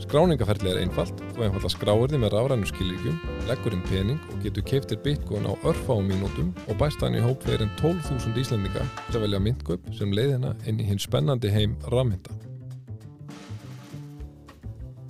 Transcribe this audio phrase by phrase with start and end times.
[0.00, 3.18] Skráningaferðli er einfalt, þú einfalla skráir þið með rafrænu skilíkjum,
[3.50, 7.44] leggur inn pening og getur keiftir bitcoin á örfáum mínútum og bæst hann í hóp
[7.44, 11.76] fyrir en 12.000 íslendinga til að velja myndgöp sem leiðina inn í hinn spennandi heim
[11.92, 12.32] rafmynda.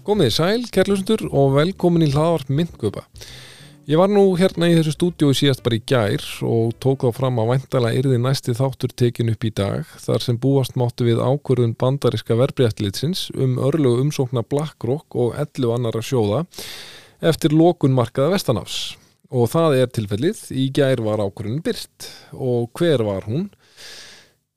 [0.03, 3.07] Gómiði sæl, kærlusundur og velkomin í hlaðvart myndgöpa.
[3.89, 7.39] Ég var nú hérna í þessu stúdíu síðast bara í gær og tók þá fram
[7.41, 11.73] að væntala yrði næsti þáttur tekin upp í dag þar sem búast máttu við ákvörðun
[11.81, 16.43] bandariska verbreyftlitsins um örlegu umsókna BlackRock og 11 annara sjóða
[17.25, 18.99] eftir lokun markaða Vestanafs.
[19.33, 23.49] Og það er tilfellið, í gær var ákvörðun byrt og hver var hún?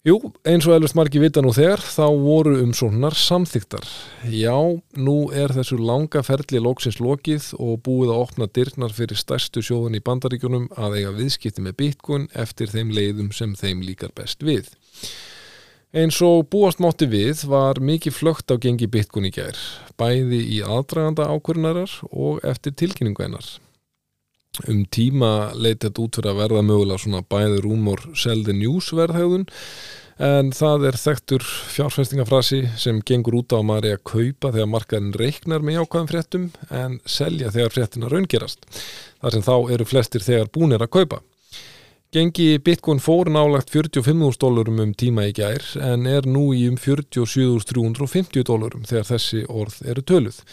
[0.04, 3.86] Jú, eins og elvist margi vita nú þegar, þá voru umsóknar samþyktar.
[4.28, 4.58] Já,
[5.00, 9.96] nú er þessu langa ferli lóksins lokið og búið að opna dyrknar fyrir stærstu sjóðun
[9.96, 14.68] í bandaríkjunum að eiga viðskipti með bitcoin eftir þeim leiðum sem þeim líkar best við.
[15.96, 19.56] Eins og búast mátti við var mikið flögt á gengi bitcoin í gær,
[19.96, 23.48] bæði í aðdraganda ákvörnarar og eftir tilkynningu hennar.
[24.70, 29.48] Um tíma þetta út fyrir að verða mögulega svona bæði rúmor seldi njúsverðhægðun
[30.22, 34.70] en það er þekktur fjárfestingafrasi sem gengur út á að maður er að kaupa þegar
[34.70, 38.68] markaðin reiknar með jákvæðum fréttum en selja þegar fréttina raungerast
[39.24, 41.24] þar sem þá eru flestir þegar búinir að kaupa.
[42.14, 46.78] Gengi Bitcoin fór nálagt 45.000 dólarum um tíma í gær en er nú í um
[46.78, 50.44] 47.350 dólarum þegar þessi orð eru töluð.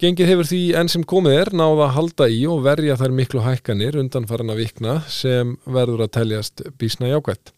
[0.00, 3.42] Gengið hefur því enn sem komið er náða að halda í og verja þær miklu
[3.44, 7.52] hækkanir undan farin að vikna sem verður að teljast bísna jákvætt.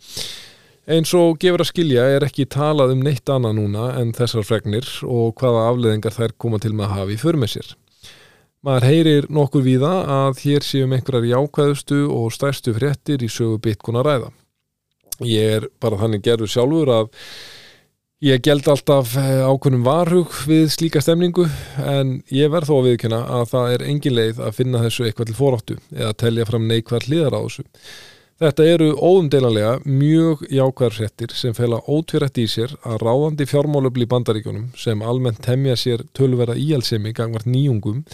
[0.91, 4.91] Eins og gefur að skilja er ekki talað um neitt annað núna en þessar fregnir
[5.06, 7.72] og hvaða afleðingar þær koma til með að hafa í för með sér.
[8.65, 14.01] Maður heyrir nokkur víða að hér séum einhverjar jákvæðustu og stærstu fréttir í sögu Bitcoin
[14.03, 14.31] að ræða.
[15.25, 17.11] Ég er bara þannig gerður sjálfur að
[18.24, 21.42] Ég geld alltaf ákveðnum varhug við slíka stemningu
[21.76, 25.26] en ég verð þó að viðkynna að það er engin leið að finna þessu eitthvað
[25.28, 27.64] til foráttu eða telja fram neikvært hlýðar á þessu.
[28.40, 35.04] Þetta eru óumdeilanlega mjög jákvæðarsettir sem fela ótvirætt í sér að ráðandi fjármálöfli bandaríkjónum sem
[35.04, 38.06] almennt temja sér tölverða íhalsemi gangvart nýjungum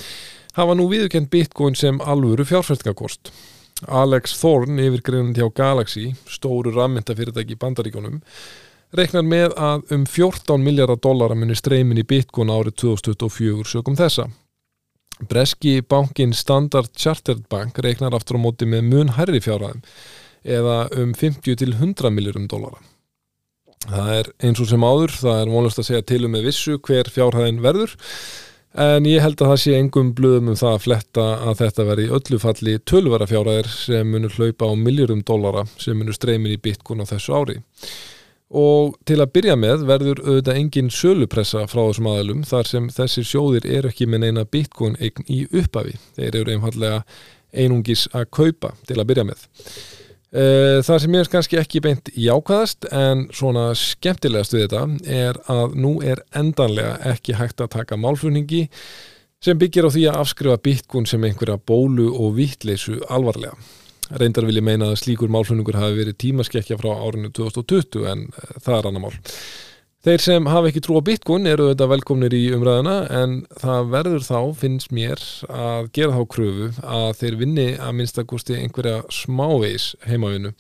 [0.57, 3.31] hafa nú viðkend bitcoin sem alvöru fjárfæstingakost.
[3.87, 8.19] Alex Thorne yfir greinandi hjá Galaxy, stóru rammyndafyrirtæki í bandaríkjónum
[8.97, 14.27] reiknar með að um 14 miljardar dollara munir streymin í Bitcoin árið 2024 sögum þessa.
[15.31, 19.83] Breski bankin Standard Chartered Bank reiknar aftur á móti með mun hærri fjárhæðum
[20.41, 22.81] eða um 50 til 100 miljarum dollara.
[23.85, 26.79] Það er eins og sem áður, það er vonlust að segja til um með vissu
[26.85, 27.95] hver fjárhæðin verður
[28.81, 32.05] en ég held að það sé engum blöðum um það að fletta að þetta veri
[32.07, 36.61] í öllu falli tölvara fjárhæðir sem munur hlaupa á miljurum dollara sem munur streymin í
[36.63, 37.59] Bitcoin á þessu ári
[38.51, 43.29] og til að byrja með verður auðvitað engin sölupressa frá þessum aðalum þar sem þessir
[43.29, 45.95] sjóðir eru ekki með neina bitcoin eign í upphafi.
[46.19, 47.05] Þeir eru einfallega
[47.55, 49.47] einungis að kaupa til að byrja með.
[50.31, 55.97] Það sem er kannski ekki beint jákvæðast en svona skemmtilegast við þetta er að nú
[56.07, 58.69] er endanlega ekki hægt að taka málflutningi
[59.43, 63.57] sem byggir á því að afskrifa bitcoin sem einhverja bólu og vittleysu alvarlega
[64.19, 68.55] reyndar vil ég meina að slíkur málflunningur hafi verið tímaskekkja frá árinu 2020 en eh,
[68.59, 69.19] það er annar mál.
[70.01, 74.23] Þeir sem hafa ekki trú á Bitcoin eru þetta velkomnir í umræðina en það verður
[74.25, 75.21] þá, finnst mér,
[75.53, 80.55] að gera þá kröfu að þeir vinni að minnstakosti einhverja smávegis heimavinnu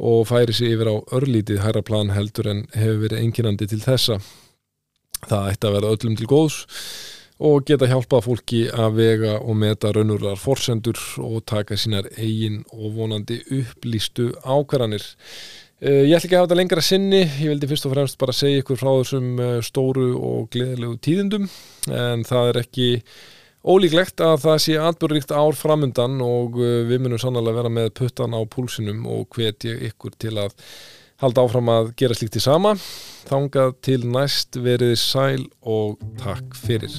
[0.00, 4.16] og færi sig yfir á örlítið hæra plan heldur en hefur verið enginandi til þessa.
[5.28, 6.62] Það ætti að vera öllum til góðs
[7.40, 12.92] og geta hjálpað fólki að vega og meta raunurlar forsendur og taka sínar eigin og
[12.98, 15.06] vonandi upplýstu ákvarðanir.
[15.80, 18.36] Eh, ég ætla ekki að hafa þetta lengra sinni, ég vildi fyrst og fremst bara
[18.36, 21.46] segja ykkur frá þessum eh, stóru og gleðilegu tíðindum
[21.88, 22.88] en það er ekki
[23.64, 28.36] ólíklegt að það sé atbyrðrikt ár framundan og eh, við munum sannlega vera með puttan
[28.36, 30.52] á púlsinum og hvetja ykkur til að
[31.20, 32.74] halda áfram að gera slíkt í sama.
[33.28, 36.94] Þangað til næst veriði sæl og takk fyrir